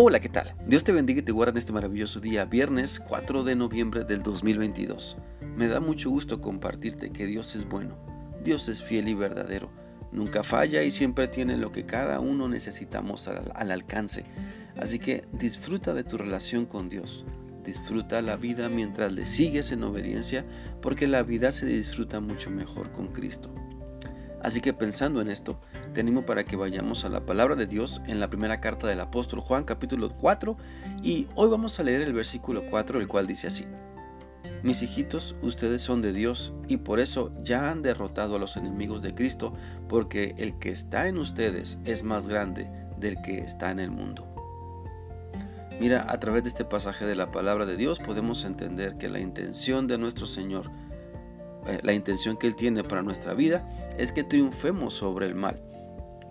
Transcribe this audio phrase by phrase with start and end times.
[0.00, 0.54] Hola, ¿qué tal?
[0.64, 4.22] Dios te bendiga y te guarde en este maravilloso día, viernes 4 de noviembre del
[4.22, 5.16] 2022.
[5.56, 7.98] Me da mucho gusto compartirte que Dios es bueno,
[8.44, 9.72] Dios es fiel y verdadero,
[10.12, 14.24] nunca falla y siempre tiene lo que cada uno necesitamos al, al alcance.
[14.76, 17.24] Así que disfruta de tu relación con Dios,
[17.64, 20.46] disfruta la vida mientras le sigues en obediencia,
[20.80, 23.52] porque la vida se disfruta mucho mejor con Cristo.
[24.42, 25.60] Así que pensando en esto,
[25.92, 29.00] te animo para que vayamos a la palabra de Dios en la primera carta del
[29.00, 30.56] apóstol Juan capítulo 4
[31.02, 33.66] y hoy vamos a leer el versículo 4 el cual dice así.
[34.62, 39.02] Mis hijitos, ustedes son de Dios y por eso ya han derrotado a los enemigos
[39.02, 39.54] de Cristo
[39.88, 44.26] porque el que está en ustedes es más grande del que está en el mundo.
[45.80, 49.20] Mira, a través de este pasaje de la palabra de Dios podemos entender que la
[49.20, 50.70] intención de nuestro Señor
[51.82, 53.68] la intención que Él tiene para nuestra vida
[53.98, 55.60] es que triunfemos sobre el mal,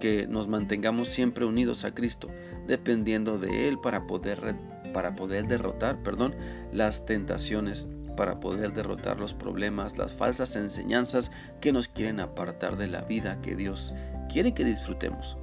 [0.00, 2.28] que nos mantengamos siempre unidos a Cristo,
[2.66, 4.56] dependiendo de Él para poder,
[4.92, 6.34] para poder derrotar perdón,
[6.72, 12.88] las tentaciones, para poder derrotar los problemas, las falsas enseñanzas que nos quieren apartar de
[12.88, 13.94] la vida que Dios
[14.30, 15.36] quiere que disfrutemos.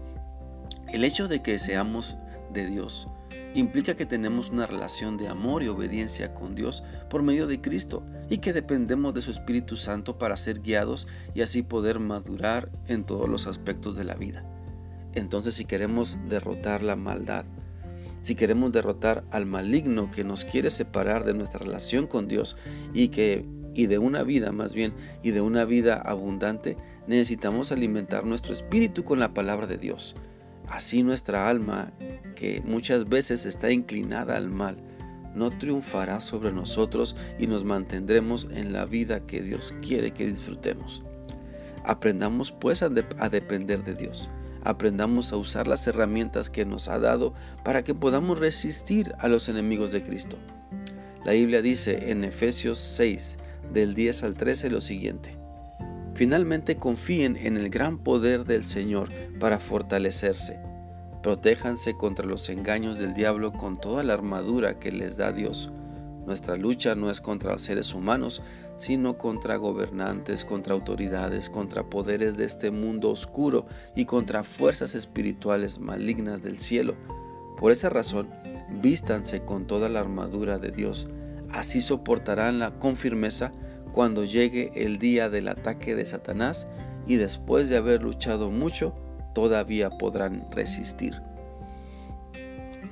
[0.92, 2.18] El hecho de que seamos
[2.52, 3.08] de Dios
[3.56, 8.04] implica que tenemos una relación de amor y obediencia con Dios por medio de Cristo
[8.30, 13.04] y que dependemos de su Espíritu Santo para ser guiados y así poder madurar en
[13.04, 14.46] todos los aspectos de la vida.
[15.14, 17.46] Entonces si queremos derrotar la maldad,
[18.22, 22.58] si queremos derrotar al maligno que nos quiere separar de nuestra relación con Dios
[22.94, 26.76] y que y de una vida más bien y de una vida abundante,
[27.08, 30.16] necesitamos alimentar nuestro espíritu con la palabra de Dios.
[30.70, 31.92] Así nuestra alma
[32.36, 34.78] que muchas veces está inclinada al mal,
[35.36, 41.04] no triunfará sobre nosotros y nos mantendremos en la vida que Dios quiere que disfrutemos.
[41.84, 44.30] Aprendamos pues a, depender de Dios.
[44.64, 49.50] Aprendamos a usar las herramientas que nos ha dado para que podamos resistir a los
[49.50, 50.38] enemigos de Cristo.
[51.24, 53.38] La Biblia dice en Efesios 6,
[53.74, 55.39] del 10 al 13 lo siguiente.
[56.20, 59.08] Finalmente confíen en el gran poder del Señor
[59.40, 60.60] para fortalecerse
[61.24, 65.72] Protéjanse contra los engaños del diablo con toda la armadura que les da Dios.
[66.26, 68.42] Nuestra lucha no es contra seres humanos,
[68.76, 73.66] sino contra gobernantes, contra autoridades, contra poderes de este mundo oscuro
[73.96, 76.96] y contra fuerzas espirituales malignas del cielo.
[77.58, 78.30] Por esa razón,
[78.82, 81.08] vístanse con toda la armadura de Dios.
[81.50, 83.54] Así soportarán la, con firmeza
[83.92, 86.68] cuando llegue el día del ataque de Satanás
[87.08, 88.96] y después de haber luchado mucho,
[89.34, 91.22] todavía podrán resistir.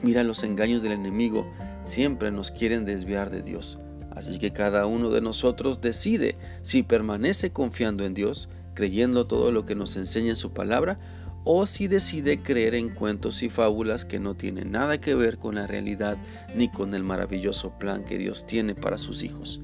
[0.02, 1.48] Mira, los engaños del enemigo
[1.84, 3.80] siempre nos quieren desviar de Dios.
[4.12, 9.66] Así que cada uno de nosotros decide si permanece confiando en Dios, creyendo todo lo
[9.66, 11.00] que nos enseña en su palabra,
[11.44, 15.56] o si decide creer en cuentos y fábulas que no tienen nada que ver con
[15.56, 16.18] la realidad
[16.56, 19.62] ni con el maravilloso plan que Dios tiene para sus hijos.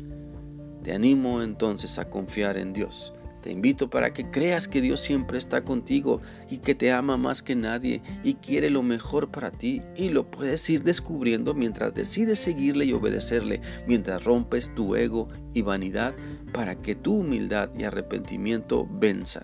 [0.83, 3.13] Te animo entonces a confiar en Dios
[3.43, 7.43] te invito para que creas que Dios siempre está contigo y que te ama más
[7.43, 12.39] que nadie y quiere lo mejor para ti y lo puedes ir descubriendo mientras decides
[12.39, 16.15] seguirle y obedecerle, mientras rompes tu ego y vanidad
[16.53, 19.43] para que tu humildad y arrepentimiento venzan.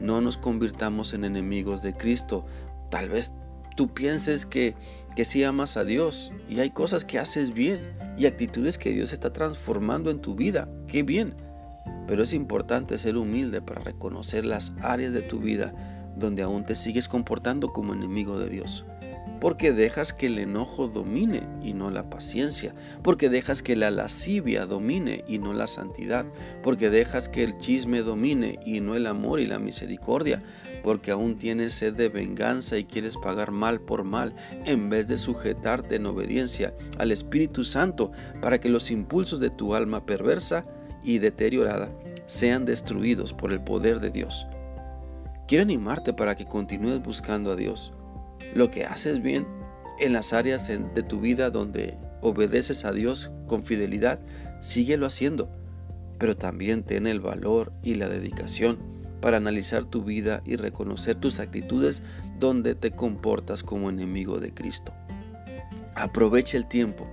[0.00, 2.46] No nos convirtamos en enemigos de Cristo.
[2.88, 3.32] Tal vez
[3.76, 4.74] tú pienses que,
[5.16, 9.12] que sí amas a Dios y hay cosas que haces bien y actitudes que Dios
[9.12, 10.68] está transformando en tu vida.
[10.86, 11.34] ¡Qué bien!
[12.06, 15.72] Pero es importante ser humilde para reconocer las áreas de tu vida
[16.16, 18.84] donde aún te sigues comportando como enemigo de Dios.
[19.42, 22.76] Porque dejas que el enojo domine y no la paciencia.
[23.02, 26.26] Porque dejas que la lascivia domine y no la santidad.
[26.62, 30.44] Porque dejas que el chisme domine y no el amor y la misericordia.
[30.84, 34.32] Porque aún tienes sed de venganza y quieres pagar mal por mal
[34.64, 39.74] en vez de sujetarte en obediencia al Espíritu Santo para que los impulsos de tu
[39.74, 40.66] alma perversa
[41.02, 41.90] y deteriorada
[42.26, 44.46] sean destruidos por el poder de Dios.
[45.48, 47.92] Quiero animarte para que continúes buscando a Dios.
[48.54, 49.46] Lo que haces bien
[49.98, 54.20] en las áreas de tu vida donde obedeces a Dios con fidelidad,
[54.60, 55.50] síguelo haciendo,
[56.18, 58.78] pero también ten el valor y la dedicación
[59.20, 62.02] para analizar tu vida y reconocer tus actitudes
[62.38, 64.92] donde te comportas como enemigo de Cristo.
[65.94, 67.08] Aprovecha el tiempo,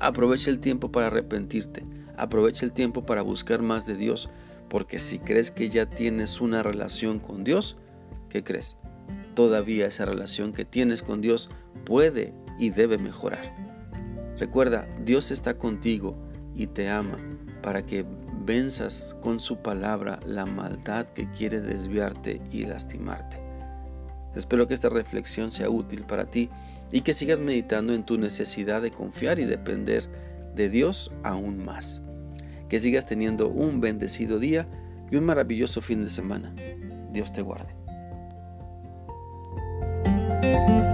[0.00, 1.84] aprovecha el tiempo para arrepentirte,
[2.16, 4.30] aprovecha el tiempo para buscar más de Dios,
[4.68, 7.76] porque si crees que ya tienes una relación con Dios,
[8.28, 8.76] ¿qué crees?
[9.40, 11.48] Todavía esa relación que tienes con Dios
[11.86, 13.40] puede y debe mejorar.
[14.36, 16.14] Recuerda, Dios está contigo
[16.54, 17.16] y te ama
[17.62, 18.04] para que
[18.44, 23.40] venzas con su palabra la maldad que quiere desviarte y lastimarte.
[24.34, 26.50] Espero que esta reflexión sea útil para ti
[26.92, 30.06] y que sigas meditando en tu necesidad de confiar y depender
[30.54, 32.02] de Dios aún más.
[32.68, 34.68] Que sigas teniendo un bendecido día
[35.10, 36.54] y un maravilloso fin de semana.
[37.10, 37.79] Dios te guarde.
[40.50, 40.89] Música